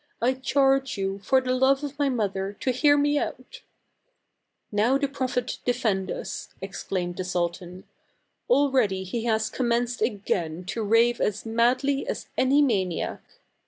[0.19, 3.61] I charge you, for the love of my mother, to hear me out!""
[4.71, 7.83] Now the Prophet defend us!" exclaimed the sultan;"
[8.49, 13.21] already he has commenced again to rave as madly as any maniac."